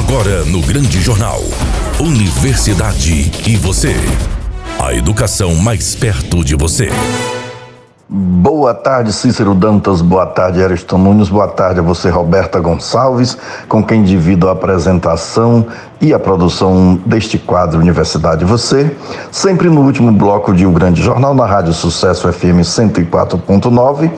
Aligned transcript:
Agora 0.00 0.46
no 0.46 0.62
Grande 0.62 0.98
Jornal. 0.98 1.40
Universidade 2.00 3.30
e 3.46 3.54
você. 3.56 3.94
A 4.82 4.94
educação 4.94 5.54
mais 5.54 5.94
perto 5.94 6.42
de 6.42 6.56
você. 6.56 6.88
Boa 8.08 8.72
tarde, 8.72 9.12
Cícero 9.12 9.54
Dantas. 9.54 10.00
Boa 10.00 10.24
tarde, 10.24 10.64
Ariston 10.64 10.96
Nunes. 10.96 11.28
Boa 11.28 11.48
tarde 11.48 11.80
a 11.80 11.82
você, 11.82 12.08
Roberta 12.08 12.58
Gonçalves, 12.58 13.36
com 13.68 13.84
quem 13.84 14.02
divido 14.02 14.48
a 14.48 14.52
apresentação 14.52 15.66
e 16.00 16.14
a 16.14 16.18
produção 16.18 16.98
deste 17.04 17.36
quadro 17.36 17.78
Universidade 17.78 18.42
Você, 18.42 18.96
sempre 19.30 19.68
no 19.68 19.82
último 19.82 20.10
bloco 20.10 20.54
de 20.54 20.64
O 20.64 20.72
Grande 20.72 21.02
Jornal, 21.02 21.34
na 21.34 21.44
Rádio 21.44 21.74
Sucesso 21.74 22.32
FM 22.32 22.64
104.9, 22.64 24.10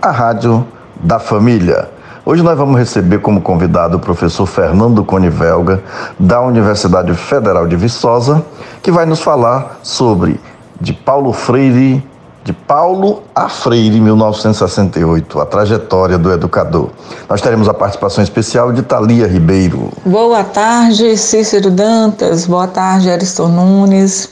a 0.00 0.10
Rádio 0.12 0.64
da 1.02 1.18
Família. 1.18 1.97
Hoje 2.30 2.42
nós 2.42 2.58
vamos 2.58 2.78
receber 2.78 3.20
como 3.20 3.40
convidado 3.40 3.96
o 3.96 4.00
professor 4.00 4.44
Fernando 4.44 5.02
Conivelga, 5.02 5.82
da 6.20 6.42
Universidade 6.42 7.14
Federal 7.14 7.66
de 7.66 7.74
Viçosa, 7.74 8.44
que 8.82 8.92
vai 8.92 9.06
nos 9.06 9.20
falar 9.20 9.80
sobre 9.82 10.38
de 10.78 10.92
Paulo 10.92 11.32
Freire, 11.32 12.06
de 12.44 12.52
Paulo 12.52 13.22
a 13.34 13.48
Freire, 13.48 13.98
1968, 13.98 15.40
a 15.40 15.46
trajetória 15.46 16.18
do 16.18 16.30
educador. 16.30 16.90
Nós 17.30 17.40
teremos 17.40 17.66
a 17.66 17.72
participação 17.72 18.22
especial 18.22 18.74
de 18.74 18.82
Thalia 18.82 19.26
Ribeiro. 19.26 19.88
Boa 20.04 20.44
tarde, 20.44 21.16
Cícero 21.16 21.70
Dantas. 21.70 22.44
Boa 22.44 22.66
tarde, 22.66 23.10
Ariston 23.10 23.48
Nunes. 23.48 24.28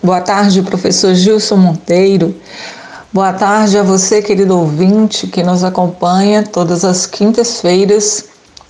Boa 0.00 0.20
tarde, 0.20 0.62
professor 0.62 1.14
Gilson 1.14 1.56
Monteiro. 1.56 2.32
Boa 3.12 3.32
tarde 3.32 3.76
a 3.76 3.82
você, 3.82 4.22
querido 4.22 4.56
ouvinte, 4.56 5.26
que 5.26 5.42
nos 5.42 5.64
acompanha 5.64 6.44
todas 6.44 6.84
as 6.84 7.06
quintas-feiras 7.06 8.26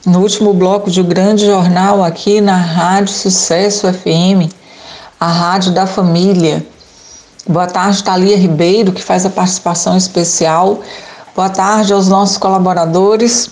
no 0.06 0.20
último 0.20 0.54
bloco 0.54 0.90
de 0.90 1.02
um 1.02 1.04
grande 1.04 1.44
jornal 1.44 2.02
aqui 2.02 2.40
na 2.40 2.56
Rádio 2.56 3.12
Sucesso 3.12 3.86
FM, 3.92 4.50
a 5.20 5.26
Rádio 5.26 5.72
da 5.72 5.86
Família. 5.86 6.66
Boa 7.46 7.66
tarde, 7.66 8.02
Thalia 8.02 8.34
Ribeiro, 8.34 8.92
que 8.92 9.02
faz 9.02 9.26
a 9.26 9.30
participação 9.30 9.94
especial. 9.94 10.80
Boa 11.36 11.50
tarde 11.50 11.92
aos 11.92 12.08
nossos 12.08 12.38
colaboradores. 12.38 13.50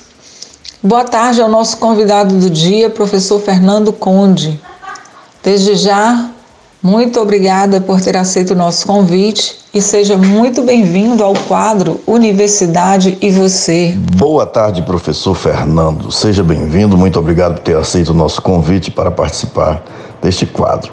Boa 0.83 1.05
tarde 1.05 1.43
ao 1.43 1.51
nosso 1.51 1.77
convidado 1.77 2.35
do 2.35 2.49
dia, 2.49 2.89
professor 2.89 3.39
Fernando 3.43 3.93
Conde. 3.93 4.59
Desde 5.43 5.75
já, 5.75 6.31
muito 6.83 7.21
obrigada 7.21 7.81
por 7.81 8.01
ter 8.01 8.17
aceito 8.17 8.53
o 8.53 8.57
nosso 8.57 8.87
convite 8.87 9.59
e 9.75 9.83
seja 9.83 10.17
muito 10.17 10.63
bem-vindo 10.63 11.23
ao 11.25 11.35
quadro 11.35 12.01
Universidade 12.07 13.19
e 13.21 13.31
Você. 13.31 13.95
Boa 14.17 14.47
tarde, 14.47 14.83
professor 14.83 15.35
Fernando. 15.35 16.11
Seja 16.13 16.43
bem-vindo. 16.43 16.97
Muito 16.97 17.19
obrigado 17.19 17.55
por 17.55 17.63
ter 17.63 17.77
aceito 17.77 18.11
o 18.11 18.15
nosso 18.15 18.41
convite 18.41 18.91
para 18.91 19.11
participar 19.11 19.83
deste 20.23 20.47
quadro. 20.47 20.93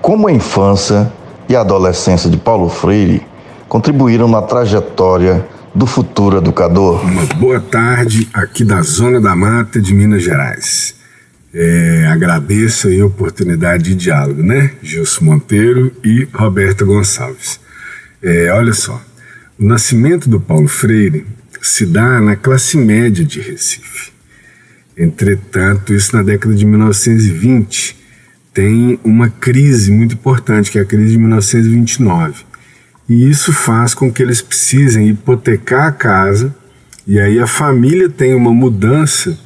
Como 0.00 0.28
a 0.28 0.32
infância 0.32 1.10
e 1.48 1.56
a 1.56 1.60
adolescência 1.60 2.28
de 2.28 2.36
Paulo 2.36 2.68
Freire 2.68 3.26
contribuíram 3.68 4.28
na 4.28 4.42
trajetória 4.42 5.46
do 5.74 5.86
futuro 5.86 6.38
educador? 6.38 7.00
Uma 7.02 7.24
boa 7.34 7.60
tarde 7.60 8.28
aqui 8.32 8.64
da 8.64 8.82
Zona 8.82 9.20
da 9.20 9.34
Mata 9.34 9.80
de 9.80 9.94
Minas 9.94 10.22
Gerais. 10.22 10.97
É, 11.52 12.06
agradeço 12.06 12.88
a 12.88 13.06
oportunidade 13.06 13.84
de 13.84 13.94
diálogo, 13.94 14.42
né? 14.42 14.72
Gilson 14.82 15.24
Monteiro 15.24 15.92
e 16.04 16.28
Roberta 16.32 16.84
Gonçalves. 16.84 17.58
É, 18.22 18.52
olha 18.52 18.74
só, 18.74 19.02
o 19.58 19.64
nascimento 19.64 20.28
do 20.28 20.38
Paulo 20.38 20.68
Freire 20.68 21.24
se 21.62 21.86
dá 21.86 22.20
na 22.20 22.36
classe 22.36 22.76
média 22.76 23.24
de 23.24 23.40
Recife. 23.40 24.12
Entretanto, 24.96 25.94
isso 25.94 26.14
na 26.14 26.22
década 26.22 26.54
de 26.54 26.66
1920 26.66 27.96
tem 28.52 28.98
uma 29.04 29.30
crise 29.30 29.90
muito 29.90 30.14
importante, 30.14 30.70
que 30.70 30.78
é 30.78 30.82
a 30.82 30.84
crise 30.84 31.12
de 31.12 31.18
1929. 31.18 32.44
E 33.08 33.30
isso 33.30 33.52
faz 33.52 33.94
com 33.94 34.12
que 34.12 34.22
eles 34.22 34.42
precisem 34.42 35.08
hipotecar 35.08 35.86
a 35.86 35.92
casa, 35.92 36.54
e 37.06 37.18
aí 37.18 37.38
a 37.38 37.46
família 37.46 38.08
tem 38.08 38.34
uma 38.34 38.52
mudança 38.52 39.38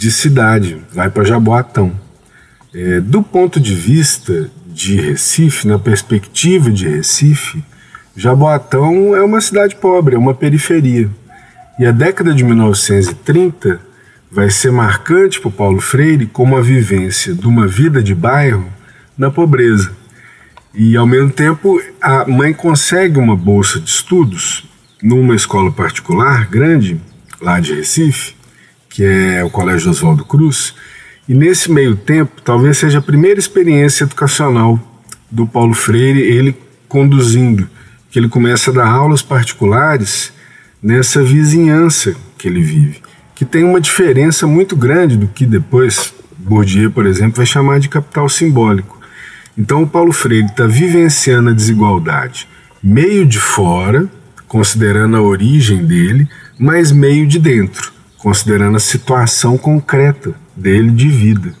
de 0.00 0.10
cidade, 0.10 0.78
vai 0.94 1.10
para 1.10 1.24
Jaboatão. 1.24 1.92
É, 2.74 3.00
do 3.02 3.22
ponto 3.22 3.60
de 3.60 3.74
vista 3.74 4.50
de 4.66 4.96
Recife, 4.96 5.68
na 5.68 5.78
perspectiva 5.78 6.70
de 6.70 6.88
Recife, 6.88 7.62
Jaboatão 8.16 9.14
é 9.14 9.22
uma 9.22 9.42
cidade 9.42 9.76
pobre, 9.76 10.14
é 10.14 10.18
uma 10.18 10.32
periferia. 10.32 11.10
E 11.78 11.84
a 11.84 11.90
década 11.90 12.32
de 12.32 12.42
1930 12.42 13.78
vai 14.32 14.48
ser 14.48 14.72
marcante 14.72 15.38
para 15.38 15.50
Paulo 15.50 15.82
Freire 15.82 16.24
como 16.24 16.56
a 16.56 16.62
vivência 16.62 17.34
de 17.34 17.46
uma 17.46 17.66
vida 17.66 18.02
de 18.02 18.14
bairro 18.14 18.72
na 19.18 19.30
pobreza. 19.30 19.92
E 20.72 20.96
ao 20.96 21.06
mesmo 21.06 21.30
tempo, 21.30 21.78
a 22.00 22.24
mãe 22.26 22.54
consegue 22.54 23.18
uma 23.18 23.36
bolsa 23.36 23.78
de 23.78 23.90
estudos 23.90 24.66
numa 25.02 25.34
escola 25.34 25.70
particular 25.70 26.46
grande, 26.46 26.98
lá 27.38 27.60
de 27.60 27.74
Recife, 27.74 28.39
que 28.90 29.04
é 29.04 29.42
o 29.44 29.48
Colégio 29.48 29.90
Oswaldo 29.90 30.24
Cruz, 30.24 30.74
e 31.28 31.34
nesse 31.34 31.70
meio 31.70 31.94
tempo, 31.94 32.42
talvez 32.42 32.76
seja 32.76 32.98
a 32.98 33.02
primeira 33.02 33.38
experiência 33.38 34.02
educacional 34.02 34.78
do 35.30 35.46
Paulo 35.46 35.74
Freire, 35.74 36.20
ele 36.20 36.56
conduzindo, 36.88 37.70
que 38.10 38.18
ele 38.18 38.28
começa 38.28 38.72
a 38.72 38.74
dar 38.74 38.88
aulas 38.88 39.22
particulares 39.22 40.32
nessa 40.82 41.22
vizinhança 41.22 42.16
que 42.36 42.48
ele 42.48 42.60
vive, 42.60 43.00
que 43.32 43.44
tem 43.44 43.62
uma 43.62 43.80
diferença 43.80 44.44
muito 44.44 44.74
grande 44.74 45.16
do 45.16 45.28
que 45.28 45.46
depois 45.46 46.12
Bourdieu, 46.36 46.90
por 46.90 47.06
exemplo, 47.06 47.36
vai 47.36 47.46
chamar 47.46 47.78
de 47.78 47.88
capital 47.88 48.28
simbólico. 48.28 48.98
Então, 49.56 49.84
o 49.84 49.86
Paulo 49.86 50.12
Freire 50.12 50.46
está 50.46 50.66
vivenciando 50.66 51.50
a 51.50 51.54
desigualdade 51.54 52.48
meio 52.82 53.26
de 53.26 53.38
fora, 53.38 54.08
considerando 54.48 55.16
a 55.16 55.22
origem 55.22 55.84
dele, 55.84 56.26
mas 56.58 56.90
meio 56.90 57.26
de 57.26 57.38
dentro 57.38 57.99
considerando 58.20 58.76
a 58.76 58.80
situação 58.80 59.56
concreta 59.56 60.34
dele 60.54 60.90
de 60.90 61.08
vida. 61.08 61.54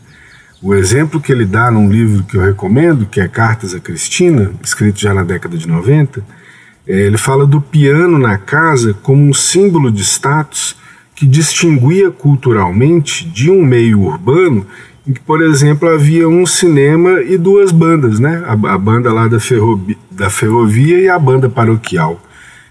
O 0.62 0.74
exemplo 0.74 1.20
que 1.20 1.32
ele 1.32 1.46
dá 1.46 1.70
num 1.70 1.90
livro 1.90 2.22
que 2.24 2.36
eu 2.36 2.42
recomendo, 2.42 3.06
que 3.06 3.20
é 3.20 3.26
Cartas 3.26 3.74
a 3.74 3.80
Cristina, 3.80 4.52
escrito 4.62 5.00
já 5.00 5.14
na 5.14 5.24
década 5.24 5.56
de 5.56 5.66
90, 5.66 6.22
é, 6.86 6.92
ele 6.92 7.16
fala 7.16 7.46
do 7.46 7.60
piano 7.60 8.18
na 8.18 8.36
casa 8.36 8.92
como 9.02 9.22
um 9.22 9.32
símbolo 9.32 9.90
de 9.90 10.02
status 10.02 10.76
que 11.14 11.26
distinguia 11.26 12.10
culturalmente 12.10 13.26
de 13.26 13.50
um 13.50 13.64
meio 13.64 14.00
urbano 14.00 14.66
em 15.06 15.12
que, 15.14 15.20
por 15.20 15.40
exemplo, 15.40 15.88
havia 15.88 16.28
um 16.28 16.44
cinema 16.44 17.22
e 17.22 17.38
duas 17.38 17.72
bandas, 17.72 18.20
né? 18.20 18.42
A, 18.46 18.52
a 18.52 18.78
banda 18.78 19.12
lá 19.12 19.26
da, 19.28 19.40
ferrovia, 19.40 19.96
da 20.10 20.28
ferrovia 20.28 20.98
e 20.98 21.08
a 21.08 21.18
banda 21.18 21.48
paroquial. 21.48 22.20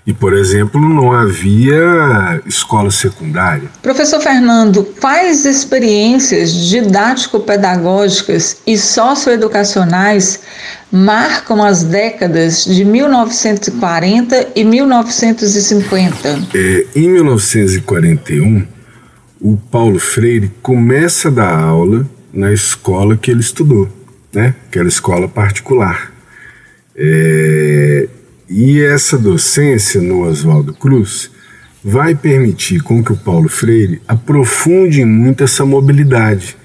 E, 0.09 0.13
por 0.13 0.33
exemplo, 0.33 0.81
não 0.81 1.11
havia 1.11 2.41
escola 2.47 2.89
secundária. 2.89 3.69
Professor 3.79 4.19
Fernando, 4.19 4.83
quais 4.99 5.45
experiências 5.45 6.51
didático-pedagógicas 6.51 8.57
e 8.65 8.75
socioeducacionais 8.75 10.39
marcam 10.91 11.63
as 11.63 11.83
décadas 11.83 12.65
de 12.65 12.83
1940 12.83 14.47
e 14.55 14.63
1950? 14.63 16.39
É, 16.55 16.85
em 16.95 17.07
1941, 17.07 18.65
o 19.39 19.57
Paulo 19.57 19.99
Freire 19.99 20.51
começa 20.63 21.27
a 21.27 21.31
dar 21.31 21.55
aula 21.55 22.03
na 22.33 22.51
escola 22.51 23.15
que 23.15 23.29
ele 23.29 23.41
estudou, 23.41 23.87
né? 24.33 24.55
que 24.71 24.79
era 24.79 24.87
escola 24.87 25.27
particular. 25.27 26.11
É, 26.95 28.09
e 28.49 28.81
essa 28.81 29.17
docência 29.17 30.01
no 30.01 30.21
Oswaldo 30.21 30.73
Cruz 30.73 31.29
vai 31.83 32.15
permitir 32.15 32.81
com 32.81 33.03
que 33.03 33.13
o 33.13 33.17
Paulo 33.17 33.47
Freire 33.47 34.01
aprofunde 34.07 35.05
muito 35.05 35.43
essa 35.43 35.63
mobilidade 35.65 36.57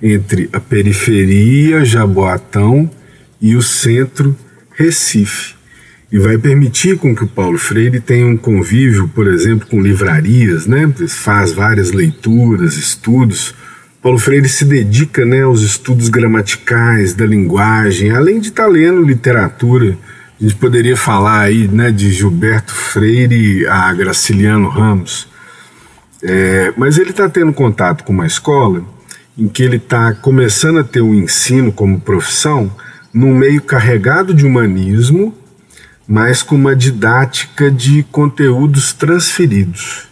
entre 0.00 0.48
a 0.52 0.60
periferia 0.60 1.84
Jaboatão 1.84 2.88
e 3.40 3.56
o 3.56 3.62
centro 3.62 4.36
Recife. 4.74 5.54
E 6.10 6.18
vai 6.18 6.38
permitir 6.38 6.98
com 6.98 7.14
que 7.14 7.24
o 7.24 7.28
Paulo 7.28 7.58
Freire 7.58 7.98
tenha 7.98 8.26
um 8.26 8.36
convívio, 8.36 9.08
por 9.08 9.26
exemplo, 9.26 9.66
com 9.66 9.80
livrarias, 9.80 10.66
né? 10.66 10.92
faz 11.08 11.52
várias 11.52 11.90
leituras, 11.90 12.76
estudos. 12.76 13.54
Paulo 14.02 14.18
Freire 14.18 14.48
se 14.48 14.64
dedica 14.64 15.24
né, 15.24 15.42
aos 15.42 15.62
estudos 15.62 16.08
gramaticais 16.08 17.14
da 17.14 17.24
linguagem, 17.24 18.10
além 18.10 18.40
de 18.40 18.48
estar 18.48 18.66
lendo 18.66 19.02
literatura 19.02 19.96
a 20.42 20.44
gente 20.44 20.56
poderia 20.56 20.96
falar 20.96 21.42
aí 21.42 21.68
né, 21.68 21.92
de 21.92 22.10
Gilberto 22.10 22.74
Freire 22.74 23.64
a 23.68 23.92
Graciliano 23.92 24.68
Ramos, 24.68 25.28
é, 26.20 26.72
mas 26.76 26.98
ele 26.98 27.10
está 27.10 27.28
tendo 27.28 27.52
contato 27.52 28.02
com 28.02 28.12
uma 28.12 28.26
escola 28.26 28.84
em 29.38 29.46
que 29.46 29.62
ele 29.62 29.76
está 29.76 30.12
começando 30.12 30.80
a 30.80 30.84
ter 30.84 31.00
um 31.00 31.14
ensino 31.14 31.70
como 31.70 32.00
profissão 32.00 32.74
num 33.14 33.32
meio 33.32 33.62
carregado 33.62 34.34
de 34.34 34.44
humanismo, 34.44 35.32
mas 36.08 36.42
com 36.42 36.56
uma 36.56 36.74
didática 36.74 37.70
de 37.70 38.02
conteúdos 38.10 38.92
transferidos. 38.92 40.08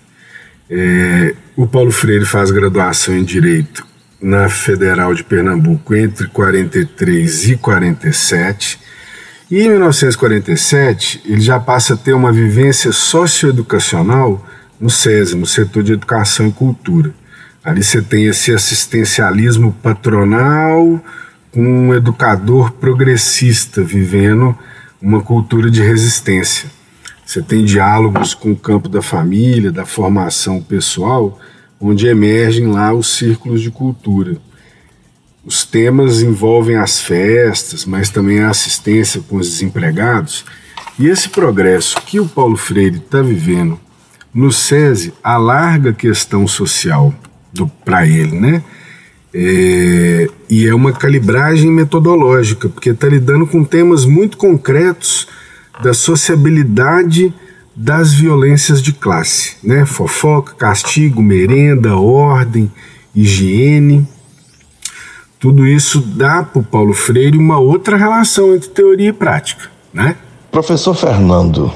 É, 0.71 1.35
o 1.57 1.67
Paulo 1.67 1.91
Freire 1.91 2.25
faz 2.25 2.53
graduação 2.53 3.17
em 3.17 3.25
Direito 3.25 3.85
na 4.23 4.49
Federal 4.49 5.13
de 5.13 5.25
Pernambuco 5.25 5.93
entre 5.93 6.29
43 6.29 7.49
e 7.49 7.57
47. 7.57 8.90
E 9.51 9.63
em 9.63 9.69
1947, 9.69 11.23
ele 11.25 11.41
já 11.41 11.59
passa 11.59 11.95
a 11.95 11.97
ter 11.97 12.13
uma 12.13 12.31
vivência 12.31 12.93
socioeducacional 12.93 14.47
no 14.81 14.89
SESI, 14.89 15.37
no 15.37 15.45
setor 15.45 15.83
de 15.83 15.93
educação 15.93 16.47
e 16.47 16.53
cultura. 16.53 17.13
Ali 17.65 17.83
você 17.83 18.01
tem 18.01 18.27
esse 18.27 18.55
assistencialismo 18.55 19.73
patronal 19.83 21.05
com 21.51 21.63
um 21.63 21.93
educador 21.93 22.71
progressista 22.75 23.83
vivendo 23.83 24.57
uma 25.03 25.21
cultura 25.21 25.69
de 25.69 25.83
resistência. 25.83 26.71
Você 27.27 27.43
tem 27.43 27.65
diálogos 27.65 28.35
com 28.35 28.53
o 28.53 28.57
campo 28.57 28.89
da 28.89 29.03
família, 29.03 29.73
da 29.73 29.85
formação 29.85 30.63
pessoal, 30.63 31.41
onde 31.81 32.07
emergem 32.07 32.69
lá 32.69 32.95
os 32.95 33.17
círculos 33.17 33.61
de 33.61 33.71
cultura. 33.73 34.37
Os 35.45 35.65
temas 35.65 36.21
envolvem 36.21 36.77
as 36.77 37.01
festas, 37.01 37.85
mas 37.85 38.11
também 38.11 38.41
a 38.41 38.51
assistência 38.51 39.23
com 39.27 39.37
os 39.37 39.49
desempregados. 39.49 40.45
E 40.99 41.07
esse 41.07 41.29
progresso 41.29 41.97
que 42.03 42.21
o 42.21 42.29
Paulo 42.29 42.57
Freire 42.57 42.99
está 42.99 43.23
vivendo 43.23 43.81
no 44.35 44.53
SESI 44.53 45.13
alarga 45.23 45.91
a 45.91 45.95
questão 45.95 46.47
social 46.47 47.13
para 47.85 48.07
ele, 48.07 48.39
né? 48.39 48.63
É, 49.33 50.29
e 50.49 50.67
é 50.67 50.75
uma 50.75 50.93
calibragem 50.93 51.71
metodológica, 51.71 52.69
porque 52.69 52.91
está 52.91 53.09
lidando 53.09 53.47
com 53.47 53.65
temas 53.65 54.05
muito 54.05 54.37
concretos 54.37 55.29
da 55.83 55.95
sociabilidade 55.95 57.33
das 57.75 58.13
violências 58.13 58.83
de 58.83 58.93
classe, 58.93 59.57
né? 59.63 59.87
Fofoca, 59.87 60.55
castigo, 60.55 61.23
merenda, 61.23 61.97
ordem, 61.97 62.71
higiene. 63.15 64.07
Tudo 65.41 65.67
isso 65.67 66.03
dá 66.03 66.43
para 66.43 66.61
o 66.61 66.63
Paulo 66.63 66.93
Freire 66.93 67.39
uma 67.39 67.59
outra 67.59 67.97
relação 67.97 68.55
entre 68.55 68.69
teoria 68.69 69.09
e 69.09 69.13
prática, 69.13 69.71
né? 69.91 70.15
Professor 70.53 70.95
Fernando, 70.95 71.73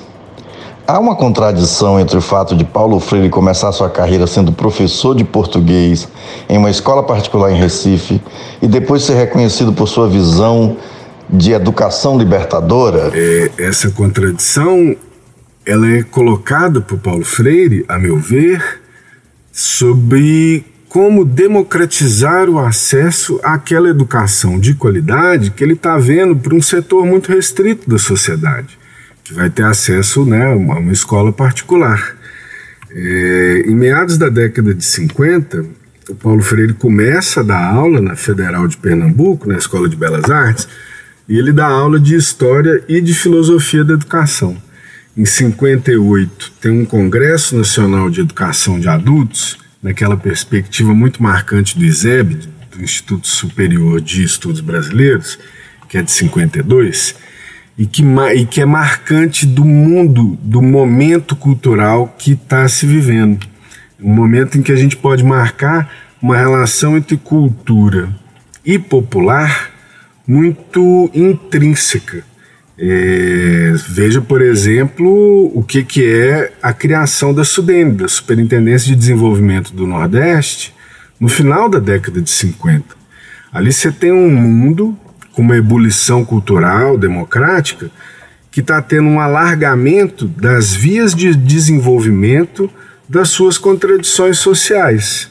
há 0.87 0.99
uma 1.01 1.17
contradição 1.17 1.99
entre 1.99 2.19
o 2.19 2.21
fato 2.21 2.55
de 2.55 2.63
Paulo 2.63 3.01
Freire 3.01 3.31
começar 3.31 3.73
sua 3.73 3.89
carreira 3.89 4.27
sendo 4.27 4.53
professor 4.53 5.17
de 5.17 5.25
português 5.25 6.07
em 6.47 6.59
uma 6.59 6.69
escola 6.69 7.03
particular 7.03 7.51
em 7.53 7.59
Recife 7.59 8.21
e 8.61 8.67
depois 8.69 9.03
ser 9.03 9.15
reconhecido 9.15 9.73
por 9.73 9.89
sua 9.89 10.11
visão 10.11 10.77
de 11.31 11.53
educação 11.53 12.19
libertadora? 12.19 13.13
É, 13.15 13.51
essa 13.57 13.91
contradição 13.91 14.95
ela 15.65 15.89
é 15.89 16.03
colocada 16.03 16.83
por 16.83 16.99
Paulo 16.99 17.25
Freire, 17.25 17.87
a 17.89 17.99
meu 17.99 18.19
ver, 18.19 18.83
sobre 19.51 20.67
como 20.95 21.25
democratizar 21.25 22.49
o 22.49 22.57
acesso 22.57 23.41
àquela 23.43 23.89
educação 23.89 24.61
de 24.61 24.75
qualidade 24.75 25.51
que 25.51 25.65
ele 25.65 25.73
está 25.73 25.99
vendo 25.99 26.37
para 26.37 26.55
um 26.55 26.63
setor 26.63 27.05
muito 27.05 27.33
restrito 27.33 27.91
da 27.91 27.99
sociedade, 27.99 28.79
que 29.25 29.35
vai 29.35 29.51
ter 29.51 29.65
acesso 29.65 30.25
né, 30.25 30.53
a 30.53 30.55
uma 30.55 30.93
escola 30.93 31.33
particular. 31.33 32.17
É, 32.93 33.65
em 33.67 33.75
meados 33.75 34.17
da 34.17 34.29
década 34.29 34.73
de 34.73 34.85
50, 34.85 35.67
o 36.11 36.15
Paulo 36.15 36.41
Freire 36.41 36.75
começa 36.75 37.41
a 37.41 37.43
dar 37.43 37.75
aula 37.75 38.01
na 38.01 38.15
Federal 38.15 38.69
de 38.69 38.77
Pernambuco, 38.77 39.49
na 39.49 39.59
Escola 39.59 39.89
de 39.89 39.97
Belas 39.97 40.31
Artes, 40.31 40.69
e 41.29 41.37
ele 41.37 41.51
dá 41.51 41.67
aula 41.67 41.99
de 41.99 42.15
História 42.15 42.85
e 42.87 43.01
de 43.01 43.15
Filosofia 43.15 43.83
da 43.83 43.95
Educação. 43.95 44.57
Em 45.17 45.25
58, 45.25 46.53
tem 46.61 46.71
um 46.71 46.85
Congresso 46.85 47.57
Nacional 47.57 48.09
de 48.09 48.21
Educação 48.21 48.79
de 48.79 48.89
Adultos, 48.89 49.64
naquela 49.85 50.17
perspectiva 50.17 50.95
muito 50.95 51.23
marcante 51.23 51.79
do 51.79 51.85
ISEB, 51.85 52.49
do 52.73 52.83
Instituto 52.83 53.29
Superior 53.29 54.01
de 54.01 54.25
Estudos 54.25 54.63
Brasileiros, 54.63 55.39
que 55.91 55.99
é 55.99 56.03
de 56.03 56.11
52, 56.11 57.15
e 57.77 57.85
que, 57.85 58.03
e 58.35 58.47
que 58.47 58.63
é 58.63 58.65
marcante 58.65 59.45
do 59.45 59.63
mundo, 59.63 60.39
do 60.41 60.63
momento 60.63 61.37
cultural 61.37 62.17
que 62.19 62.33
está 62.33 62.67
se 62.67 62.87
vivendo. 62.87 63.47
Um 64.01 64.15
momento 64.15 64.57
em 64.57 64.63
que 64.63 64.73
a 64.73 64.77
gente 64.77 64.97
pode 64.97 65.23
marcar 65.23 65.93
uma 66.21 66.39
relação 66.39 66.97
entre 66.97 67.19
cultura 67.19 68.09
e 68.65 68.79
popular 68.79 69.71
muito 70.27 71.11
intrínseca 71.13 72.25
é, 72.79 73.73
veja, 73.89 74.21
por 74.21 74.43
exemplo, 74.43 75.51
o 75.55 75.63
que, 75.63 75.85
que 75.85 76.05
é 76.05 76.53
a 76.61 76.73
criação 76.73 77.33
da 77.33 77.45
SUDEM, 77.45 77.95
da 77.95 78.09
Superintendência 78.09 78.89
de 78.89 78.97
Desenvolvimento 78.97 79.73
do 79.73 79.87
Nordeste, 79.87 80.75
no 81.21 81.29
final 81.29 81.69
da 81.69 81.79
década 81.79 82.21
de 82.21 82.31
50. 82.31 82.97
Ali 83.53 83.73
você 83.73 83.93
tem 83.93 84.13
um 84.13 84.29
mundo 84.29 84.99
com 85.33 85.43
uma 85.43 85.57
ebulição 85.57 86.25
cultural, 86.25 86.99
democrática, 86.99 87.91
que 88.51 88.61
está 88.61 88.81
tendo 88.83 89.09
um 89.09 89.21
alargamento 89.21 90.27
das 90.27 90.75
vias 90.75 91.15
de 91.15 91.35
desenvolvimento 91.35 92.71
das 93.09 93.29
suas 93.29 93.59
contradições 93.59 94.39
sociais. 94.39 95.31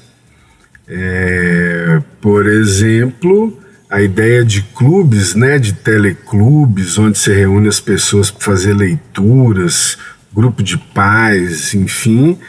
É, 0.87 2.01
por 2.21 2.45
exemplo, 2.45 3.57
a 3.93 4.01
ideia 4.01 4.43
de 4.43 4.63
clubes, 4.63 5.35
né, 5.35 5.59
de 5.59 5.71
teleclubes, 5.71 6.97
onde 6.97 7.15
se 7.15 7.31
reúne 7.31 7.67
as 7.67 7.79
pessoas 7.79 8.31
para 8.31 8.43
fazer 8.43 8.73
leituras, 8.73 9.99
grupo 10.33 10.63
de 10.63 10.79
pais, 10.79 11.75
enfim, 11.75 12.39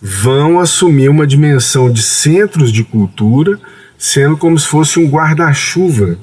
vão 0.00 0.58
assumir 0.58 1.10
uma 1.10 1.26
dimensão 1.26 1.92
de 1.92 2.02
centros 2.02 2.72
de 2.72 2.82
cultura, 2.82 3.60
sendo 3.98 4.38
como 4.38 4.58
se 4.58 4.66
fosse 4.66 4.98
um 4.98 5.06
guarda-chuva 5.06 6.16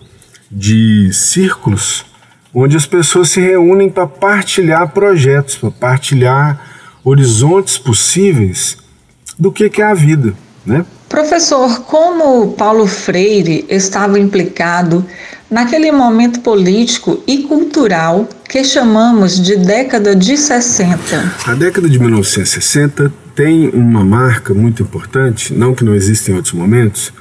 de 0.49 1.13
círculos, 1.13 2.03
onde 2.51 2.75
as 2.75 2.87
pessoas 2.87 3.29
se 3.29 3.39
reúnem 3.39 3.91
para 3.91 4.07
partilhar 4.07 4.89
projetos, 4.89 5.55
para 5.55 5.69
partilhar 5.69 6.59
horizontes 7.03 7.77
possíveis 7.77 8.75
do 9.37 9.51
que, 9.51 9.69
que 9.69 9.83
é 9.83 9.85
a 9.85 9.93
vida, 9.93 10.33
né? 10.65 10.83
Professor, 11.13 11.81
como 11.81 12.53
Paulo 12.53 12.87
Freire 12.87 13.65
estava 13.69 14.19
implicado 14.19 15.05
naquele 15.47 15.91
momento 15.91 16.39
político 16.39 17.21
e 17.27 17.43
cultural 17.43 18.27
que 18.49 18.63
chamamos 18.63 19.39
de 19.39 19.55
década 19.55 20.15
de 20.15 20.35
60? 20.35 21.35
A 21.45 21.53
década 21.53 21.87
de 21.87 21.99
1960 21.99 23.13
tem 23.35 23.69
uma 23.69 24.03
marca 24.03 24.55
muito 24.55 24.81
importante, 24.81 25.53
não 25.53 25.75
que 25.75 25.83
não 25.83 25.93
existem 25.93 26.33
outros 26.33 26.55
momentos, 26.55 27.13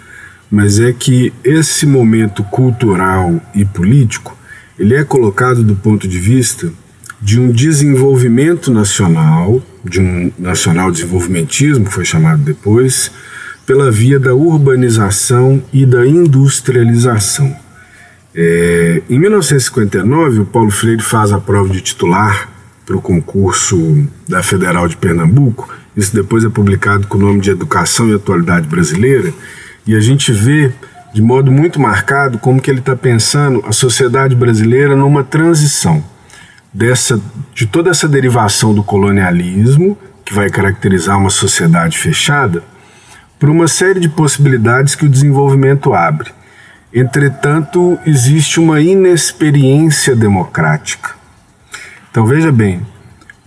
mas 0.50 0.80
é 0.80 0.94
que 0.94 1.30
esse 1.44 1.84
momento 1.84 2.42
cultural 2.44 3.42
e 3.54 3.62
político, 3.62 4.34
ele 4.78 4.94
é 4.94 5.04
colocado 5.04 5.62
do 5.62 5.76
ponto 5.76 6.08
de 6.08 6.18
vista 6.18 6.72
de 7.20 7.38
um 7.38 7.52
desenvolvimento 7.52 8.72
nacional, 8.72 9.62
de 9.84 10.00
um 10.00 10.32
nacional 10.38 10.90
desenvolvimentismo, 10.90 11.84
que 11.84 11.92
foi 11.92 12.06
chamado 12.06 12.40
depois, 12.40 13.12
pela 13.66 13.90
via 13.90 14.18
da 14.18 14.34
urbanização 14.34 15.62
e 15.72 15.86
da 15.86 16.06
industrialização. 16.06 17.54
É, 18.34 19.02
em 19.10 19.18
1959, 19.18 20.40
o 20.40 20.44
Paulo 20.46 20.70
Freire 20.70 21.02
faz 21.02 21.32
a 21.32 21.38
prova 21.38 21.68
de 21.68 21.80
titular 21.80 22.48
para 22.86 22.96
o 22.96 23.02
concurso 23.02 24.06
da 24.28 24.42
Federal 24.42 24.88
de 24.88 24.96
Pernambuco. 24.96 25.72
Isso 25.96 26.14
depois 26.14 26.44
é 26.44 26.48
publicado 26.48 27.06
com 27.06 27.18
o 27.18 27.20
nome 27.20 27.40
de 27.40 27.50
Educação 27.50 28.08
e 28.08 28.14
Atualidade 28.14 28.66
Brasileira. 28.66 29.32
E 29.86 29.94
a 29.94 30.00
gente 30.00 30.32
vê 30.32 30.72
de 31.12 31.20
modo 31.20 31.52
muito 31.52 31.78
marcado 31.80 32.38
como 32.38 32.60
que 32.60 32.70
ele 32.70 32.80
está 32.80 32.96
pensando 32.96 33.62
a 33.66 33.72
sociedade 33.72 34.34
brasileira 34.34 34.96
numa 34.96 35.22
transição 35.22 36.02
dessa, 36.72 37.20
de 37.54 37.66
toda 37.66 37.90
essa 37.90 38.08
derivação 38.08 38.74
do 38.74 38.82
colonialismo, 38.82 39.96
que 40.24 40.32
vai 40.32 40.48
caracterizar 40.48 41.18
uma 41.18 41.28
sociedade 41.28 41.98
fechada, 41.98 42.62
por 43.42 43.50
uma 43.50 43.66
série 43.66 43.98
de 43.98 44.08
possibilidades 44.08 44.94
que 44.94 45.04
o 45.04 45.08
desenvolvimento 45.08 45.92
abre. 45.92 46.30
Entretanto, 46.94 47.98
existe 48.06 48.60
uma 48.60 48.80
inexperiência 48.80 50.14
democrática. 50.14 51.16
Então 52.08 52.24
veja 52.24 52.52
bem, 52.52 52.86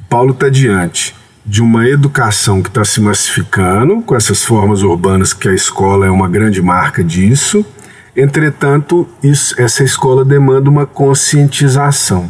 Paulo 0.10 0.32
está 0.32 0.50
diante 0.50 1.16
de 1.46 1.62
uma 1.62 1.88
educação 1.88 2.62
que 2.62 2.68
está 2.68 2.84
se 2.84 3.00
massificando, 3.00 4.02
com 4.02 4.14
essas 4.18 4.44
formas 4.44 4.84
urbanas 4.84 5.32
que 5.32 5.48
a 5.48 5.54
escola 5.54 6.06
é 6.06 6.10
uma 6.10 6.28
grande 6.28 6.62
marca 6.62 7.02
disso. 7.02 7.66
Entretanto, 8.14 9.08
isso, 9.24 9.56
essa 9.58 9.82
escola 9.82 10.26
demanda 10.26 10.70
uma 10.70 10.86
conscientização, 10.86 12.30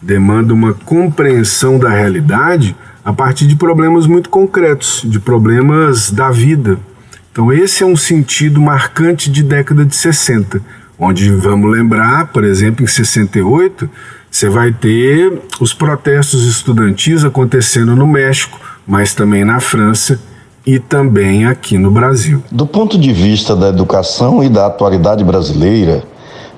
demanda 0.00 0.54
uma 0.54 0.72
compreensão 0.72 1.80
da 1.80 1.90
realidade 1.90 2.76
a 3.04 3.12
partir 3.12 3.48
de 3.48 3.56
problemas 3.56 4.06
muito 4.06 4.30
concretos, 4.30 5.02
de 5.04 5.18
problemas 5.18 6.08
da 6.08 6.30
vida, 6.30 6.78
então, 7.32 7.50
esse 7.50 7.82
é 7.82 7.86
um 7.86 7.96
sentido 7.96 8.60
marcante 8.60 9.30
de 9.30 9.42
década 9.42 9.86
de 9.86 9.96
60, 9.96 10.60
onde 10.98 11.30
vamos 11.30 11.72
lembrar, 11.72 12.26
por 12.26 12.44
exemplo, 12.44 12.84
em 12.84 12.86
68, 12.86 13.88
você 14.30 14.50
vai 14.50 14.70
ter 14.70 15.40
os 15.58 15.72
protestos 15.72 16.46
estudantis 16.46 17.24
acontecendo 17.24 17.96
no 17.96 18.06
México, 18.06 18.60
mas 18.86 19.14
também 19.14 19.46
na 19.46 19.60
França 19.60 20.20
e 20.66 20.78
também 20.78 21.46
aqui 21.46 21.78
no 21.78 21.90
Brasil. 21.90 22.42
Do 22.52 22.66
ponto 22.66 22.98
de 22.98 23.12
vista 23.14 23.56
da 23.56 23.68
educação 23.68 24.44
e 24.44 24.50
da 24.50 24.66
atualidade 24.66 25.24
brasileira, 25.24 26.04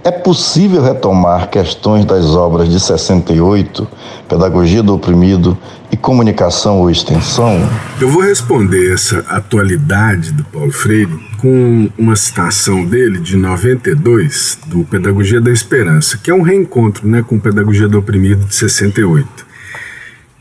é 0.04 0.10
possível 0.10 0.82
retomar 0.82 1.48
questões 1.48 2.04
das 2.04 2.26
obras 2.26 2.68
de 2.68 2.78
68, 2.78 3.88
Pedagogia 4.28 4.82
do 4.82 4.94
Oprimido 4.94 5.56
e 5.90 5.96
Comunicação 5.96 6.80
ou 6.80 6.90
Extensão? 6.90 7.66
Eu 7.98 8.10
vou 8.10 8.22
responder 8.22 8.92
essa 8.92 9.20
atualidade 9.20 10.32
do 10.32 10.44
Paulo 10.44 10.70
Freire 10.70 11.18
com 11.38 11.90
uma 11.96 12.14
citação 12.16 12.84
dele 12.84 13.18
de 13.18 13.34
92, 13.34 14.58
do 14.66 14.84
Pedagogia 14.84 15.40
da 15.40 15.50
Esperança, 15.50 16.18
que 16.18 16.30
é 16.30 16.34
um 16.34 16.42
reencontro 16.42 17.08
né, 17.08 17.24
com 17.26 17.40
Pedagogia 17.40 17.88
do 17.88 17.98
Oprimido 17.98 18.44
de 18.44 18.54
68, 18.54 19.26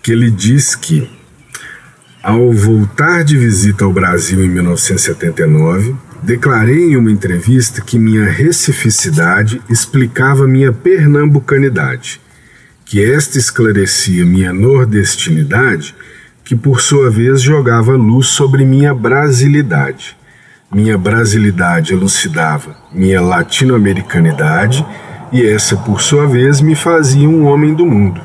que 0.01 0.11
ele 0.11 0.29
diz 0.29 0.75
que, 0.75 1.09
ao 2.21 2.51
voltar 2.51 3.23
de 3.23 3.37
visita 3.37 3.85
ao 3.85 3.93
Brasil 3.93 4.43
em 4.43 4.49
1979, 4.49 5.95
Declarei 6.23 6.93
em 6.93 6.95
uma 6.95 7.11
entrevista 7.11 7.81
que 7.81 7.99
minha 7.99 8.23
recificidade 8.23 9.61
explicava 9.69 10.47
minha 10.47 10.71
pernambucanidade, 10.71 12.21
que 12.85 13.03
esta 13.03 13.37
esclarecia 13.37 14.25
minha 14.25 14.53
nordestinidade, 14.53 15.93
que 16.45 16.55
por 16.55 16.79
sua 16.79 17.09
vez 17.09 17.41
jogava 17.41 17.97
luz 17.97 18.27
sobre 18.27 18.63
minha 18.63 18.93
brasilidade. 18.93 20.15
Minha 20.73 20.97
brasilidade 20.97 21.91
elucidava 21.91 22.73
minha 22.93 23.19
latino-americanidade 23.21 24.85
e 25.29 25.45
essa, 25.45 25.75
por 25.75 26.01
sua 26.01 26.25
vez, 26.25 26.61
me 26.61 26.73
fazia 26.73 27.27
um 27.27 27.43
homem 27.47 27.73
do 27.73 27.85
mundo. 27.85 28.21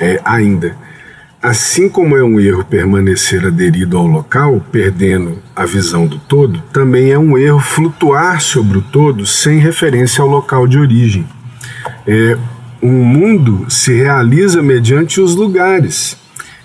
É, 0.00 0.20
ainda, 0.24 0.76
Assim 1.40 1.88
como 1.88 2.16
é 2.16 2.22
um 2.22 2.40
erro 2.40 2.64
permanecer 2.64 3.46
aderido 3.46 3.96
ao 3.96 4.08
local, 4.08 4.60
perdendo 4.72 5.38
a 5.54 5.64
visão 5.64 6.04
do 6.04 6.18
todo, 6.18 6.60
também 6.72 7.12
é 7.12 7.18
um 7.18 7.38
erro 7.38 7.60
flutuar 7.60 8.40
sobre 8.40 8.78
o 8.78 8.82
todo 8.82 9.24
sem 9.24 9.60
referência 9.60 10.20
ao 10.20 10.28
local 10.28 10.66
de 10.66 10.76
origem. 10.76 11.24
É, 12.04 12.36
um 12.82 13.04
mundo 13.04 13.66
se 13.68 13.92
realiza 13.92 14.60
mediante 14.60 15.20
os 15.20 15.36
lugares. 15.36 16.16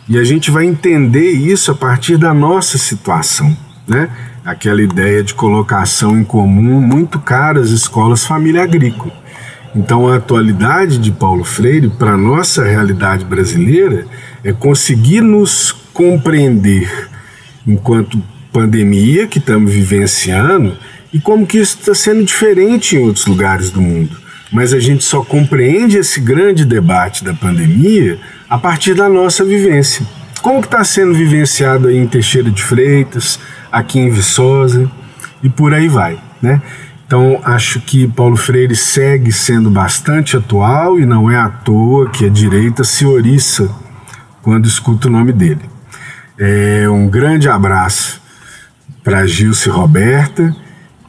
E 0.09 0.17
a 0.17 0.23
gente 0.23 0.49
vai 0.49 0.65
entender 0.65 1.31
isso 1.31 1.71
a 1.71 1.75
partir 1.75 2.17
da 2.17 2.33
nossa 2.33 2.79
situação, 2.79 3.55
né? 3.87 4.09
Aquela 4.43 4.81
ideia 4.81 5.23
de 5.23 5.35
colocação 5.35 6.17
em 6.17 6.23
comum 6.23 6.81
muito 6.81 7.19
cara 7.19 7.59
às 7.59 7.69
escolas 7.69 8.25
família 8.25 8.63
agrícola. 8.63 9.13
Então, 9.75 10.07
a 10.07 10.17
atualidade 10.17 10.99
de 10.99 11.11
Paulo 11.11 11.43
Freire, 11.43 11.89
para 11.89 12.11
a 12.11 12.17
nossa 12.17 12.63
realidade 12.63 13.25
brasileira, 13.25 14.05
é 14.43 14.53
conseguir 14.53 15.21
nos 15.21 15.71
compreender 15.93 17.09
enquanto 17.65 18.21
pandemia 18.51 19.25
que 19.25 19.39
estamos 19.39 19.73
vivenciando 19.73 20.77
e 21.11 21.19
como 21.19 21.47
que 21.47 21.57
isso 21.57 21.77
está 21.79 21.95
sendo 21.95 22.23
diferente 22.23 22.95
em 22.95 22.99
outros 22.99 23.25
lugares 23.25 23.71
do 23.71 23.81
mundo. 23.81 24.15
Mas 24.51 24.73
a 24.73 24.79
gente 24.79 25.03
só 25.03 25.23
compreende 25.23 25.97
esse 25.97 26.19
grande 26.19 26.63
debate 26.63 27.23
da 27.23 27.33
pandemia 27.33 28.19
a 28.47 28.57
partir 28.59 28.93
da 28.93 29.09
nossa 29.09 29.43
vivência. 29.43 30.05
Como 30.43 30.61
que 30.61 30.67
está 30.67 30.83
sendo 30.83 31.13
vivenciado 31.15 31.87
aí 31.87 31.97
em 31.97 32.05
Teixeira 32.05 32.51
de 32.51 32.61
Freitas, 32.61 33.39
aqui 33.71 33.97
em 33.97 34.11
Viçosa 34.11 34.91
e 35.41 35.49
por 35.49 35.73
aí 35.73 35.87
vai, 35.87 36.19
né? 36.39 36.61
Então, 37.05 37.39
acho 37.43 37.79
que 37.81 38.07
Paulo 38.07 38.35
Freire 38.35 38.75
segue 38.75 39.31
sendo 39.31 39.69
bastante 39.69 40.37
atual 40.37 40.99
e 40.99 41.05
não 41.05 41.29
é 41.29 41.37
à 41.37 41.49
toa 41.49 42.09
que 42.09 42.25
a 42.25 42.29
direita 42.29 42.83
se 42.83 43.05
oriça 43.05 43.69
quando 44.41 44.65
escuta 44.65 45.07
o 45.07 45.11
nome 45.11 45.31
dele. 45.31 45.61
É, 46.39 46.89
um 46.89 47.07
grande 47.07 47.47
abraço 47.47 48.21
para 49.03 49.25
Gilce 49.27 49.69
Roberta 49.69 50.55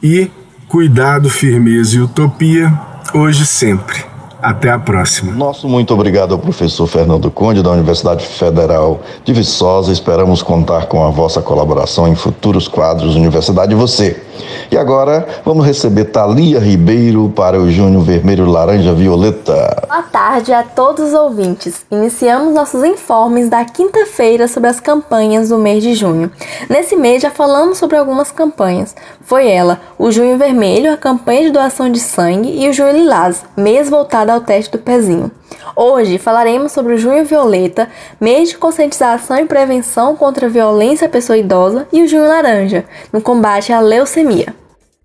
e 0.03 0.29
cuidado, 0.67 1.29
firmeza 1.29 1.97
e 1.97 2.01
utopia, 2.01 2.71
hoje 3.13 3.45
sempre. 3.45 4.03
Até 4.41 4.69
a 4.69 4.77
próxima. 4.77 5.31
Nosso 5.33 5.67
muito 5.67 5.91
obrigado 5.91 6.33
ao 6.33 6.37
professor 6.37 6.85
Fernando 6.85 7.31
Conde, 7.31 7.63
da 7.63 7.71
Universidade 7.71 8.27
Federal 8.27 9.01
de 9.23 9.33
Viçosa. 9.33 9.91
Esperamos 9.91 10.43
contar 10.43 10.85
com 10.85 11.03
a 11.03 11.09
vossa 11.09 11.41
colaboração 11.41 12.07
em 12.07 12.13
futuros 12.13 12.67
quadros 12.67 13.15
Universidade 13.15 13.73
Você. 13.73 14.24
E 14.71 14.77
agora 14.77 15.27
vamos 15.45 15.65
receber 15.65 16.05
Thalia 16.05 16.59
Ribeiro 16.59 17.31
para 17.35 17.59
o 17.59 17.71
Júnior 17.71 18.03
Vermelho 18.03 18.45
Laranja 18.45 18.93
Violeta. 18.93 19.85
Boa 19.87 20.03
tarde 20.03 20.51
a 20.51 20.63
todos 20.63 21.09
os 21.09 21.13
ouvintes. 21.13 21.85
Iniciamos 21.91 22.53
nossos 22.53 22.83
informes 22.83 23.49
da 23.49 23.63
quinta-feira 23.63 24.47
sobre 24.47 24.69
as 24.69 24.79
campanhas 24.79 25.49
do 25.49 25.57
mês 25.57 25.83
de 25.83 25.93
junho. 25.93 26.31
Nesse 26.69 26.95
mês 26.95 27.21
já 27.21 27.31
falamos 27.31 27.77
sobre 27.77 27.97
algumas 27.97 28.31
campanhas. 28.31 28.95
Foi 29.21 29.47
ela, 29.47 29.79
o 29.97 30.11
Junho 30.11 30.37
Vermelho, 30.37 30.91
a 30.91 30.97
campanha 30.97 31.43
de 31.43 31.51
doação 31.51 31.91
de 31.91 31.99
sangue, 31.99 32.49
e 32.49 32.69
o 32.69 32.73
Junho 32.73 32.91
Lilás, 32.91 33.43
mês 33.55 33.89
voltado 33.89 34.31
ao 34.31 34.41
teste 34.41 34.71
do 34.71 34.77
pezinho. 34.77 35.31
Hoje 35.75 36.17
falaremos 36.17 36.71
sobre 36.71 36.93
o 36.93 36.97
Junho 36.97 37.25
Violeta, 37.25 37.89
mês 38.19 38.49
de 38.49 38.57
conscientização 38.57 39.37
e 39.37 39.45
prevenção 39.45 40.15
contra 40.15 40.45
a 40.45 40.49
violência 40.49 41.07
à 41.07 41.09
pessoa 41.09 41.37
idosa, 41.37 41.87
e 41.91 42.01
o 42.03 42.07
Junho 42.07 42.27
Laranja, 42.27 42.85
no 43.11 43.21
combate 43.21 43.73
à 43.73 43.79
leucemia. 43.79 44.24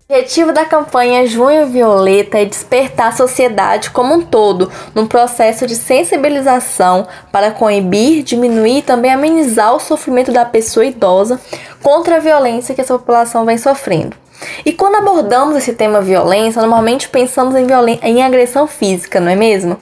O 0.09 0.13
objetivo 0.13 0.51
da 0.51 0.65
campanha 0.65 1.25
Junho 1.25 1.67
Violeta 1.67 2.37
é 2.37 2.43
despertar 2.43 3.07
a 3.07 3.11
sociedade 3.13 3.91
como 3.91 4.13
um 4.13 4.21
todo 4.21 4.69
num 4.93 5.07
processo 5.07 5.65
de 5.65 5.73
sensibilização 5.73 7.07
para 7.31 7.51
coibir, 7.51 8.21
diminuir 8.21 8.79
e 8.79 8.81
também 8.81 9.13
amenizar 9.13 9.73
o 9.73 9.79
sofrimento 9.79 10.31
da 10.33 10.43
pessoa 10.43 10.85
idosa 10.85 11.39
contra 11.81 12.17
a 12.17 12.19
violência 12.19 12.75
que 12.75 12.81
essa 12.81 12.97
população 12.97 13.45
vem 13.45 13.57
sofrendo. 13.57 14.17
E 14.65 14.73
quando 14.73 14.95
abordamos 14.95 15.55
esse 15.55 15.73
tema 15.73 16.01
violência, 16.01 16.61
normalmente 16.61 17.07
pensamos 17.07 17.55
em, 17.55 17.65
em 18.03 18.23
agressão 18.23 18.67
física, 18.67 19.19
não 19.19 19.29
é 19.29 19.35
mesmo? 19.35 19.77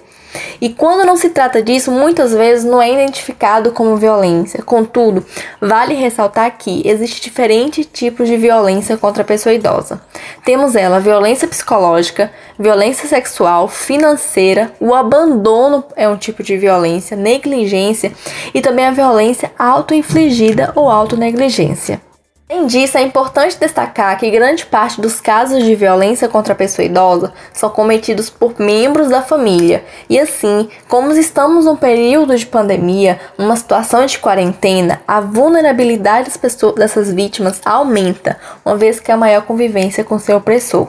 E 0.61 0.69
quando 0.69 1.05
não 1.05 1.15
se 1.15 1.29
trata 1.29 1.61
disso, 1.61 1.91
muitas 1.91 2.33
vezes 2.33 2.65
não 2.65 2.81
é 2.81 2.91
identificado 2.91 3.71
como 3.71 3.95
violência. 3.95 4.61
Contudo, 4.61 5.25
vale 5.61 5.93
ressaltar 5.93 6.57
que 6.57 6.81
existe 6.85 7.21
diferentes 7.21 7.85
tipos 7.85 8.27
de 8.27 8.35
violência 8.35 8.97
contra 8.97 9.23
a 9.23 9.25
pessoa 9.25 9.53
idosa. 9.53 10.01
Temos 10.43 10.75
ela 10.75 10.99
violência 10.99 11.47
psicológica, 11.47 12.31
violência 12.57 13.07
sexual, 13.07 13.67
financeira, 13.67 14.73
o 14.79 14.93
abandono 14.93 15.83
é 15.95 16.07
um 16.09 16.17
tipo 16.17 16.43
de 16.43 16.57
violência, 16.57 17.15
negligência 17.15 18.11
e 18.53 18.61
também 18.61 18.85
a 18.85 18.91
violência 18.91 19.51
auto-infligida 19.57 20.71
ou 20.75 20.89
autonegligência. 20.89 22.08
Além 22.51 22.65
disso, 22.65 22.97
é 22.97 23.03
importante 23.03 23.59
destacar 23.59 24.17
que 24.17 24.31
grande 24.31 24.65
parte 24.65 24.99
dos 24.99 25.21
casos 25.21 25.63
de 25.63 25.75
violência 25.75 26.27
contra 26.27 26.53
a 26.53 26.55
pessoa 26.55 26.83
idosa 26.83 27.31
são 27.53 27.69
cometidos 27.69 28.31
por 28.31 28.59
membros 28.59 29.07
da 29.07 29.21
família. 29.21 29.85
E 30.09 30.19
assim, 30.19 30.67
como 30.87 31.13
estamos 31.13 31.65
num 31.65 31.75
período 31.75 32.35
de 32.35 32.47
pandemia, 32.47 33.19
numa 33.37 33.55
situação 33.55 34.03
de 34.05 34.17
quarentena, 34.17 34.99
a 35.07 35.21
vulnerabilidade 35.21 36.31
dessas 36.75 37.13
vítimas 37.13 37.61
aumenta, 37.63 38.39
uma 38.65 38.75
vez 38.75 38.99
que 38.99 39.11
há 39.11 39.15
maior 39.15 39.43
convivência 39.43 40.03
com 40.03 40.17
seu 40.17 40.37
opressor. 40.37 40.87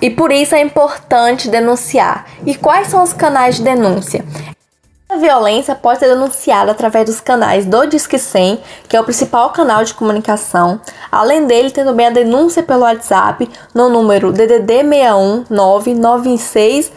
E 0.00 0.08
por 0.08 0.30
isso 0.30 0.54
é 0.54 0.62
importante 0.62 1.50
denunciar. 1.50 2.26
E 2.46 2.54
quais 2.54 2.86
são 2.86 3.02
os 3.02 3.12
canais 3.12 3.56
de 3.56 3.62
denúncia? 3.62 4.24
Violência 5.22 5.74
pode 5.76 6.00
ser 6.00 6.08
denunciada 6.08 6.72
através 6.72 7.06
dos 7.06 7.20
canais 7.20 7.64
do 7.64 7.86
Disque 7.86 8.18
100, 8.18 8.58
que 8.88 8.96
é 8.96 9.00
o 9.00 9.04
principal 9.04 9.50
canal 9.50 9.84
de 9.84 9.94
comunicação. 9.94 10.80
Além 11.12 11.46
dele, 11.46 11.70
tem 11.70 11.84
também 11.84 12.08
a 12.08 12.10
denúncia 12.10 12.60
pelo 12.60 12.82
WhatsApp 12.82 13.48
no 13.72 13.88
número 13.88 14.32
DDD 14.32 14.82
61 14.82 15.44
99656 15.48 16.90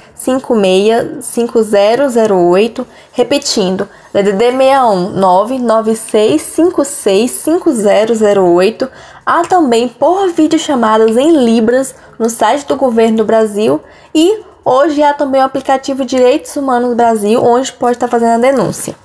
5008, 1.21 2.87
repetindo, 3.13 3.87
DDD 4.11 4.57
61 4.57 5.11
99656 5.11 7.31
5008. 7.31 8.89
Há 9.23 9.43
também 9.43 9.87
por 9.87 10.29
videochamadas 10.29 11.15
em 11.15 11.45
Libras 11.45 11.93
no 12.17 12.27
site 12.27 12.65
do 12.65 12.75
governo 12.75 13.17
do 13.17 13.25
Brasil 13.25 13.79
e 14.15 14.43
Hoje 14.67 15.03
há 15.03 15.13
também 15.13 15.39
o 15.39 15.45
aplicativo 15.45 16.03
Direitos 16.03 16.55
Humanos 16.55 16.95
Brasil, 16.95 17.39
onde 17.39 17.71
pode 17.71 17.97
estar 17.97 18.07
fazendo 18.07 18.33
a 18.33 18.49
denúncia. 18.49 18.95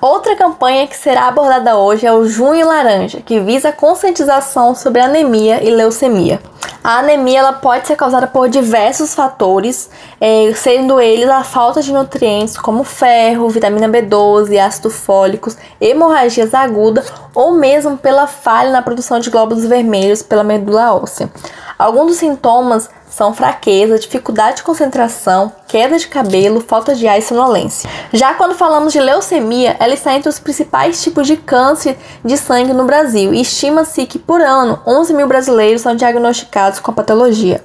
Outra 0.00 0.34
campanha 0.34 0.86
que 0.86 0.96
será 0.96 1.28
abordada 1.28 1.76
hoje 1.76 2.06
é 2.06 2.12
o 2.12 2.24
Junho 2.24 2.66
Laranja, 2.66 3.20
que 3.20 3.38
visa 3.38 3.70
conscientização 3.70 4.74
sobre 4.74 5.02
anemia 5.02 5.62
e 5.62 5.68
leucemia. 5.68 6.40
A 6.82 7.00
anemia 7.00 7.40
ela 7.40 7.52
pode 7.52 7.86
ser 7.86 7.96
causada 7.96 8.26
por 8.26 8.48
diversos 8.48 9.14
fatores, 9.14 9.90
é, 10.18 10.54
sendo 10.54 10.98
eles 10.98 11.28
a 11.28 11.44
falta 11.44 11.82
de 11.82 11.92
nutrientes 11.92 12.56
como 12.56 12.82
ferro, 12.82 13.50
vitamina 13.50 13.90
B12, 13.90 14.58
ácido 14.58 14.88
fólico, 14.88 15.52
hemorragias 15.78 16.54
agudas 16.54 17.12
ou 17.34 17.52
mesmo 17.52 17.98
pela 17.98 18.26
falha 18.26 18.70
na 18.70 18.80
produção 18.80 19.20
de 19.20 19.28
glóbulos 19.28 19.66
vermelhos 19.66 20.22
pela 20.22 20.42
medula 20.42 20.94
óssea. 20.94 21.30
Alguns 21.78 22.06
dos 22.06 22.16
sintomas 22.16 22.88
são 23.10 23.34
fraqueza, 23.34 23.98
dificuldade 23.98 24.58
de 24.58 24.62
concentração, 24.62 25.52
queda 25.66 25.98
de 25.98 26.06
cabelo, 26.06 26.60
falta 26.60 26.94
de 26.94 27.06
ar 27.06 27.18
e 27.18 27.22
sonolência. 27.22 27.88
Já 28.12 28.34
quando 28.34 28.54
falamos 28.54 28.92
de 28.92 29.00
leucemia, 29.00 29.76
ela 29.78 29.94
está 29.94 30.14
entre 30.14 30.28
os 30.28 30.38
principais 30.38 31.02
tipos 31.02 31.26
de 31.26 31.36
câncer 31.36 31.96
de 32.24 32.36
sangue 32.36 32.72
no 32.72 32.84
Brasil 32.84 33.34
e 33.34 33.40
estima-se 33.40 34.06
que 34.06 34.18
por 34.18 34.40
ano 34.40 34.80
11 34.86 35.14
mil 35.14 35.26
brasileiros 35.26 35.82
são 35.82 35.94
diagnosticados 35.94 36.80
com 36.80 36.90
a 36.90 36.94
patologia 36.94 37.62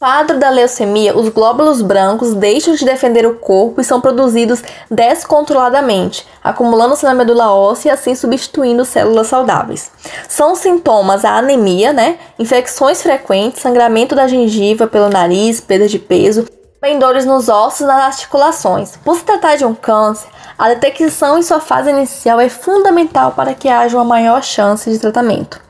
quadro 0.00 0.38
da 0.38 0.48
leucemia, 0.48 1.14
os 1.14 1.28
glóbulos 1.28 1.82
brancos 1.82 2.32
deixam 2.32 2.74
de 2.74 2.86
defender 2.86 3.26
o 3.26 3.34
corpo 3.34 3.82
e 3.82 3.84
são 3.84 4.00
produzidos 4.00 4.62
descontroladamente, 4.90 6.26
acumulando-se 6.42 7.04
na 7.04 7.12
medula 7.12 7.52
óssea 7.52 7.90
e 7.90 7.92
assim 7.92 8.14
substituindo 8.14 8.82
células 8.86 9.26
saudáveis. 9.26 9.92
São 10.26 10.56
sintomas 10.56 11.22
a 11.22 11.36
anemia, 11.36 11.92
né? 11.92 12.18
Infecções 12.38 13.02
frequentes, 13.02 13.60
sangramento 13.60 14.14
da 14.14 14.26
gengiva 14.26 14.86
pelo 14.86 15.10
nariz, 15.10 15.60
perda 15.60 15.86
de 15.86 15.98
peso, 15.98 16.46
também 16.80 16.98
dores 16.98 17.26
nos 17.26 17.50
ossos 17.50 17.80
e 17.80 17.84
nas 17.84 18.02
articulações. 18.02 18.96
Por 19.04 19.16
se 19.16 19.24
tratar 19.24 19.56
de 19.56 19.66
um 19.66 19.74
câncer, 19.74 20.30
a 20.56 20.70
detecção 20.70 21.36
em 21.36 21.42
sua 21.42 21.60
fase 21.60 21.90
inicial 21.90 22.40
é 22.40 22.48
fundamental 22.48 23.32
para 23.32 23.52
que 23.52 23.68
haja 23.68 23.98
uma 23.98 24.04
maior 24.04 24.42
chance 24.42 24.90
de 24.90 24.98
tratamento. 24.98 25.60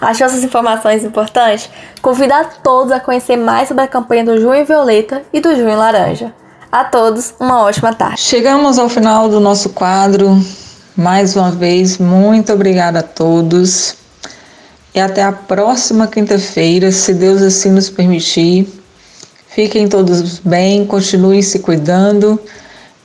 Achou 0.00 0.26
essas 0.26 0.44
informações 0.44 1.04
importantes? 1.04 1.68
Convido 2.00 2.32
a 2.34 2.44
todos 2.44 2.92
a 2.92 3.00
conhecer 3.00 3.36
mais 3.36 3.68
sobre 3.68 3.84
a 3.84 3.88
campanha 3.88 4.24
do 4.24 4.40
Junho 4.40 4.64
Violeta 4.64 5.22
e 5.32 5.40
do 5.40 5.54
Junho 5.54 5.76
Laranja. 5.76 6.32
A 6.70 6.84
todos, 6.84 7.34
uma 7.40 7.62
ótima 7.62 7.94
tarde. 7.94 8.20
Chegamos 8.20 8.78
ao 8.78 8.88
final 8.88 9.28
do 9.28 9.40
nosso 9.40 9.70
quadro. 9.70 10.38
Mais 10.96 11.34
uma 11.36 11.50
vez, 11.50 11.98
muito 11.98 12.52
obrigada 12.52 12.98
a 13.00 13.02
todos. 13.02 13.96
E 14.94 15.00
até 15.00 15.22
a 15.22 15.32
próxima 15.32 16.06
quinta-feira, 16.06 16.90
se 16.90 17.14
Deus 17.14 17.40
assim 17.40 17.70
nos 17.70 17.88
permitir. 17.88 18.68
Fiquem 19.48 19.88
todos 19.88 20.38
bem, 20.40 20.84
continuem 20.86 21.40
se 21.42 21.60
cuidando. 21.60 22.38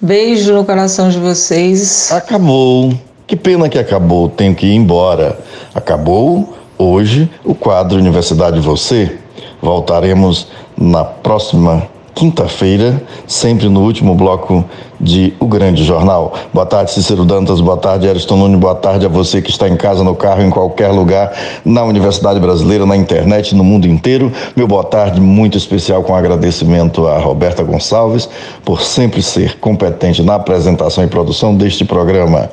Beijo 0.01 0.53
no 0.53 0.65
coração 0.65 1.10
de 1.10 1.17
vocês. 1.17 2.12
Acabou. 2.12 2.93
Que 3.33 3.37
pena 3.37 3.67
que 3.67 3.79
acabou, 3.79 4.29
tenho 4.29 4.53
que 4.53 4.67
ir 4.67 4.75
embora. 4.75 5.39
Acabou 5.73 6.53
hoje 6.77 7.27
o 7.43 7.55
quadro 7.55 7.97
Universidade 7.97 8.59
Você. 8.59 9.17
Voltaremos 9.59 10.49
na 10.77 11.03
próxima 11.03 11.81
quinta-feira, 12.13 13.01
sempre 13.27 13.67
no 13.70 13.82
último 13.82 14.15
bloco 14.15 14.63
de 15.00 15.34
O 15.39 15.48
Grande 15.48 15.84
Jornal. 15.84 16.34
Boa 16.53 16.65
tarde, 16.65 16.91
Cícero 16.91 17.25
Dantas, 17.25 17.60
boa 17.60 17.77
tarde, 17.77 18.08
Ariston 18.08 18.38
Nunes, 18.38 18.60
boa 18.60 18.75
tarde 18.75 19.05
a 19.05 19.10
você 19.10 19.41
que 19.41 19.50
está 19.50 19.67
em 19.67 19.75
casa, 19.75 20.03
no 20.03 20.15
carro, 20.15 20.41
em 20.41 20.50
qualquer 20.50 20.89
lugar, 20.89 21.34
na 21.65 21.84
Universidade 21.84 22.39
Brasileira, 22.39 22.86
na 22.86 22.96
internet, 22.96 23.55
no 23.55 23.63
mundo 23.63 23.88
inteiro. 23.88 24.32
Meu 24.55 24.67
boa 24.67 24.84
tarde 24.84 25.20
muito 25.20 25.58
especial 25.58 26.03
com 26.03 26.15
agradecimento 26.15 27.08
a 27.08 27.17
Roberta 27.17 27.63
Gonçalves 27.63 28.29
por 28.63 28.82
sempre 28.82 29.22
ser 29.22 29.60
competente 29.60 30.22
na 30.22 30.36
apresentação 30.36 31.03
e 31.03 31.08
produção 31.08 31.55
deste 31.55 31.84
programa. 31.84 32.50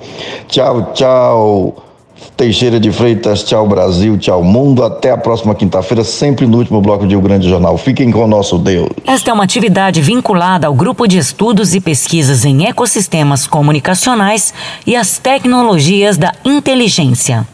Tchau, 0.49 0.93
tchau. 0.93 1.90
Teixeira 2.37 2.81
de 2.81 2.91
Freitas, 2.91 3.45
tchau 3.45 3.67
Brasil, 3.67 4.17
tchau 4.19 4.43
mundo. 4.43 4.83
Até 4.83 5.11
a 5.11 5.17
próxima 5.17 5.55
quinta-feira, 5.55 6.05
sempre 6.05 6.47
no 6.47 6.59
último 6.59 6.81
bloco 6.81 7.07
de 7.07 7.17
O 7.17 7.21
Grande 7.21 7.49
Jornal. 7.49 7.77
Fiquem 7.77 8.11
com 8.11 8.25
o 8.25 8.27
nosso 8.27 8.59
Deus. 8.59 8.89
Esta 9.07 9.31
é 9.31 9.35
uma 9.35 9.45
atividade 9.45 10.01
vinculada 10.01 10.67
ao 10.67 10.75
Grupo 10.75 11.07
de 11.07 11.19
Estudos 11.19 11.75
e 11.75 11.81
Pesquisas 11.81 12.45
em 12.45 12.67
Ecossistemas 12.67 13.47
Comunicacionais 13.47 14.55
e 14.87 14.97
as 14.97 15.19
Tecnologias 15.19 16.17
da 16.17 16.33
Inteligência. 16.45 17.47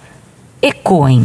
ECOEM. 0.63 1.25